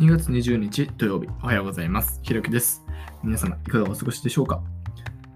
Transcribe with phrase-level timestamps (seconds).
[0.00, 2.18] 2月20日土曜日、おはようございます。
[2.24, 2.84] ひろきです。
[3.22, 4.60] 皆様、いかがお過ごしでしょうか？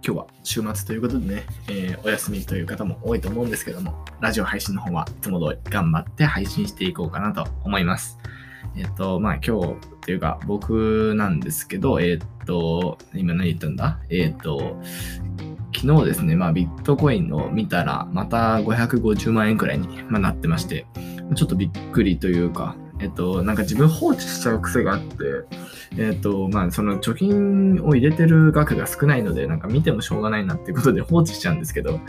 [0.05, 8.19] 今日は週末ということでね、えーお休みという方も多いと思うんですけども、ラジオ配信の方はいつも通り頑張って配信していこうかなと思います。
[8.77, 14.01] えっ、と、まあ今日っていうか僕なんですけど、えっ、と、今何言ったんだ？
[14.11, 14.83] えっ、と、
[15.73, 20.85] 昨日ですね、まあビットコインを見たら、また550万円くらいに、まあ、なってまして、
[21.37, 25.15] ちょっとびっくりというか、えっと、なんか自分放置しちゃう癖があって、
[25.97, 32.01] えっと、まあ、その貯金を入れてる額が少ないので、なんか見てもしょうがないなっていうことで 放置しちゃうんですけど、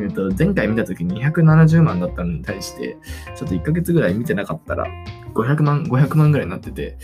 [0.00, 2.96] えっと、前回見た時270万だったのに対して、
[3.34, 4.86] ちょっと1ヶ月ぐらい見てなかったら、
[5.34, 6.96] 500万、500万ぐらいになってて、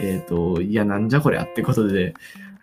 [0.00, 2.14] えっと、いや、なんじゃこりゃってことで、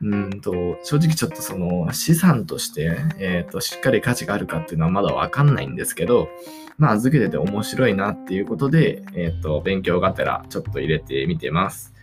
[0.01, 0.53] うんと、
[0.83, 6.29] 正直ちょっとその資産として、えっと、しっかり価値があるかっていうのはまだわかんないんですけど、
[6.77, 11.93] まあ、預けてて面白いなっていうことで、えっ、と、勉強がてらちょっと入れてみてます。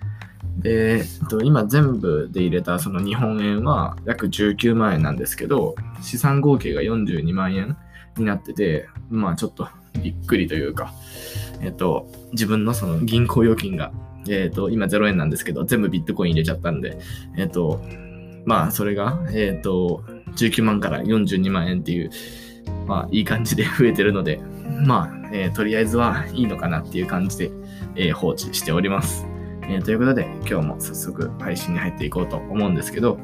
[0.59, 7.77] で、えっと、今全部で入れたその日本円は約19万円なんですけど、資産合計が42万円
[8.17, 9.69] になってて、まあちょっと
[10.03, 10.93] びっくりというか、
[11.61, 13.93] えっと、自分のその銀行預金が、
[14.29, 16.99] えっと、今0円なんですけど、全部ビットコイン入れちゃったんで、
[17.37, 17.81] えっと、
[18.45, 20.05] まあそれが、えっと、
[20.37, 22.11] 19万から42万円っていう、
[22.87, 24.41] まあいい感じで 増えてるので、
[24.85, 27.51] まあ、えとりあえずはいいのかなっていう感じで、
[27.97, 29.27] え放置しております。
[29.69, 33.19] えということで、今日も早速配信に入っていこうと思うんですけど、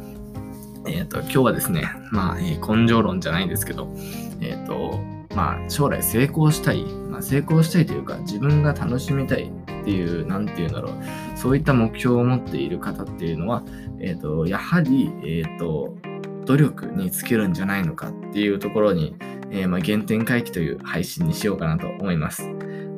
[0.86, 3.94] えっ、と、今日はですね、まあ、え根性論じゃないんですけど、
[4.40, 4.98] えっ、と、
[5.34, 9.50] まあ、将来成功したい、まあ、成功したいというか、自分が楽しみたい
[9.82, 10.92] っていう、なんていうんだろう、
[11.36, 13.64] そういった目標を持っている方っていうのは、
[14.00, 15.96] えっ、と、やはり、えっ、と、
[16.44, 19.14] 努力に尽きるんじゃないのかっていうところに、
[19.50, 22.48] えーまあ、原点回帰という配信にしようかなと思います。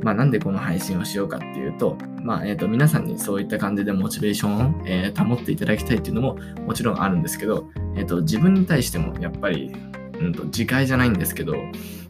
[0.03, 6.37] まあ、なんでこの配信をしようかっていうと、まあ、えっ、と、皆さんにそういった感じでモチベーションを、えー保っていただきたいっていうのも
[6.67, 9.75] もちろんあるんですけど、えっ、と、自分に対してもやっぱり、
[10.21, 11.55] うんと、自戒じゃないんですけど、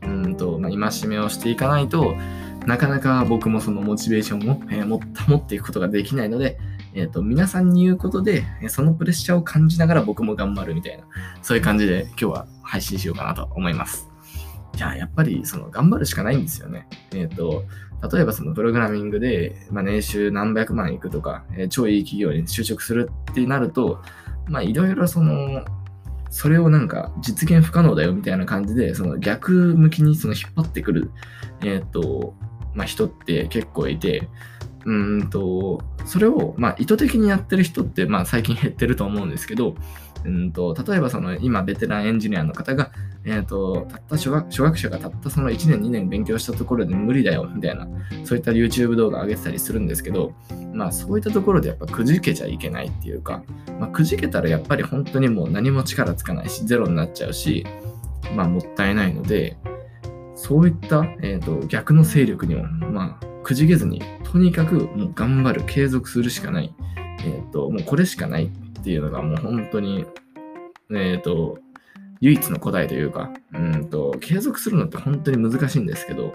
[0.02, 2.14] うんと、まあ、戒めをしていかないと
[2.66, 6.58] なかなか僕もそのモチベーションを、えーも 保っていくことができないので、
[6.94, 11.04] えっ、と、皆さんに言うことで、そのプレッシャーを感じながら僕も頑張るみたいな、
[11.42, 14.08] そういう感じで今日は配信しようかなと思います。
[14.76, 16.88] いや、やっぱりその頑張るしかないんですよね。
[17.12, 17.64] えっ、と、
[18.12, 24.02] 例えばそのプログラミングで、まあ、年収何百万いくとか、えー超いい企業に就職するってなると、
[24.48, 25.64] まあいろいろその、
[26.30, 31.10] それをなんか実現不可能だよみたいな感じで、その逆向きにその引っ張ってくる、
[31.62, 32.34] えっ、と、
[32.74, 34.28] まあ人って結構いて、
[34.84, 39.74] うんと、それを、まあ、意図的にやってる人って、まあ、最近減ってると思うんですけど、
[40.24, 42.90] うんと、例えばその、今、ベテランエンジニアの方が、
[43.24, 47.86] えっ、と、たった初学、初学者がたったその1年、2年勉強したところで無理だよ、みたいな、
[48.24, 50.34] そういった YouTube 動画上げてたりするんですけど、
[50.72, 53.42] まあ、そういったところでやっぱくじけちゃいけないっていうか、
[53.78, 57.66] まあ、くじけたらやっぱり本当にもう何も力つかないし、ゼロになっちゃうし、
[58.34, 59.56] まあ、もったいないので、
[60.44, 66.74] そういった、えー、と逆の勢力にも、まあ、くじけずに、とにかくもう頑張る、継続するしかない、
[67.20, 70.04] えー、ともうこれしかないっていうのがもう本当に、
[70.90, 71.56] えー、と
[72.20, 76.34] 唯一の答えというか、うんと、継続するのって本当に難しいんですけど、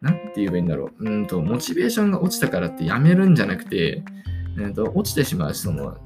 [0.00, 1.04] なんて言えばいいんだろう。
[1.04, 4.02] うんと、モチベーションが落ちたからってやめるんじゃなくて、
[4.58, 5.98] えー、と落ちてしまうその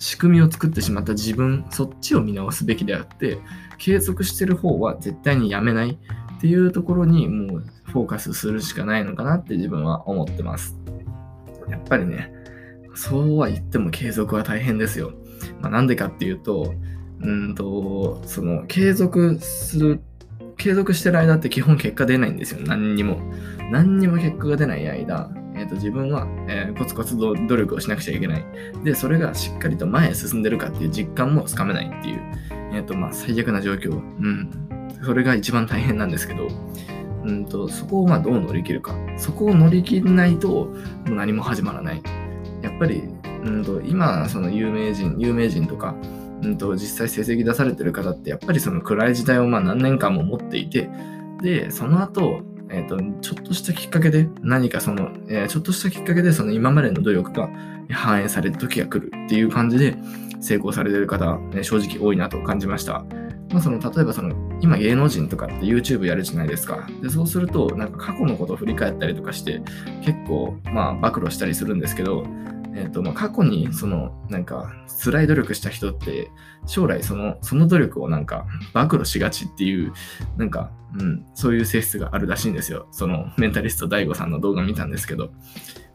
[0.00, 3.38] 仕組みを作ってしまった自分、そっちを見直すべきであって、
[3.78, 5.96] 継続してる方は絶対にやめない
[6.40, 10.74] っていうところにもうフォーカスするしかないのかなって自分は思ってます。
[11.68, 12.32] やっぱりね、
[12.94, 15.12] そうは言っても継続は大変ですよ。
[15.60, 16.72] まあ、なんでかっていうと、
[17.20, 20.00] うんと、その継続する、
[20.56, 22.60] 継続してる間って基本結果出ないんですよ。
[22.66, 23.20] 何にも。
[23.70, 28.44] 何にも結果が出ない間、えー、と自分は、えーコツコツ努力をしなくちゃいけない。
[28.82, 32.20] で、それがしっかりと前へ進んでるかっていう実感もつかめないっていう、
[32.72, 33.92] えっ、と、まあ、最悪な状況。
[33.92, 34.69] うん。
[35.02, 36.48] それが一番大変なんですけど、
[37.24, 38.94] うんと、そこをまあどう乗り切るか。
[39.16, 40.72] そこを乗り切らないと、も
[41.08, 42.02] う何も始まらない。
[42.62, 43.02] やっぱり、
[43.44, 45.94] うんと、今、その有名人、有名人とか、
[46.42, 50.88] うんと、実際成績出されてる方って、やっぱりその暗い時代をまあ何年間も持っていて、
[51.42, 57.50] で、その後、えっ、と、ちょっとしたきっかけで、何かその、えーちょっとしたきっかけで、その今までの努力が
[57.90, 59.96] 反映される時が来るっていう感じで、
[60.40, 63.04] 成功されてる方、ね、正直多いなと感じました。
[63.52, 66.86] まあ、その例えばその今芸能人とかって YouTube やるじゃないですか。
[67.02, 69.62] でそうするとなんか過去のことを振り返ったりとかして
[70.02, 72.24] 結構まあ暴露したりするんですけど
[72.74, 74.72] えっ、と、まあ、過去に、その、なんか、
[75.04, 76.30] 辛い努力した人って、
[76.66, 79.92] 将来、その、その努力をなんか、暴露しがちっていう、
[80.36, 82.86] なんか、うん、そういう性質があるらしいんですよ。
[82.92, 85.32] その、メンタリスト DAIGO さんの動画見たんですけど、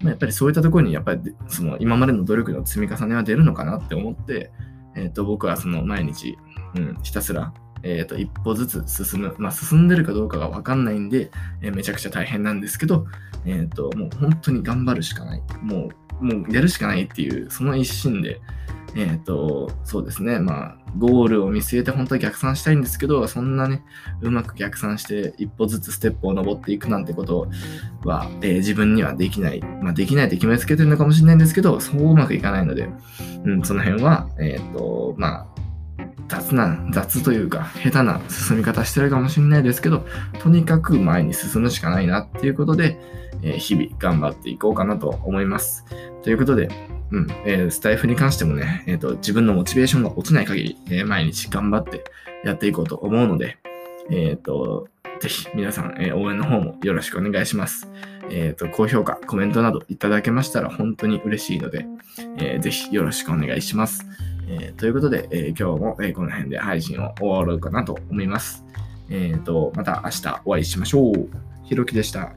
[0.01, 4.51] まあ、やっぱりそういったところに、やっぱり、その、今までの努力の積み重ねは出るのかなって思って、
[4.95, 6.37] えっ、と、僕はその、毎日、
[6.75, 7.53] うん、ひたすら、
[7.85, 11.29] えー、と一歩ずつ進む、まあ、進んでるかどうかが分かんないんで、
[11.61, 13.05] えー、めちゃくちゃ大変なんですけど、
[13.45, 15.43] えー、ともう本当に頑張るしかない。
[15.61, 18.39] もうもうやるしかないっていう、その一心で、
[18.95, 23.83] えっ、と、そうですね、まあ、ゴールを見据えて本当は逆算したいんですけど、そんなね、
[24.21, 27.49] うまく逆算して一歩ずつステップを登っていくなんてこと
[28.05, 29.59] は、えー、自分にはできない。
[29.59, 32.89] まあ、できないって決めつけてるのかもしれないんですけど、そううまくいかないので、
[33.43, 35.54] うん、その辺は、えっ、ー、と、まあ、
[36.27, 40.05] 雑な、雑というか、下手な進み方してるかもしれないですけど、
[40.39, 42.99] とにかく前に進むしかないなっていうことで、
[43.41, 45.85] えー、日々頑張っていこうかなと思います。
[46.23, 46.69] ということで、
[47.11, 52.03] うん、えー、スタイフに関してもね、えっ、ー、と、自分のモチベーションが落ちない限り、えー、毎日頑張って
[52.43, 53.57] やっていこうと思うので、
[54.09, 54.87] えっ、と、
[55.19, 57.87] ぜひ皆さん、え応援の方もよろしくお願いします。
[58.29, 61.85] えっ、と、高評価、コメントなどいただけましたら本当に嬉しいので、
[62.37, 64.05] えー、ぜひよろしくお願いします。
[64.47, 68.63] えー、ということで、えー、今日も、えこの辺で配信を終わろうかなと思います。
[69.09, 71.29] えっ、と、また明日お会いしましょう。
[71.63, 72.33] ひろきでした。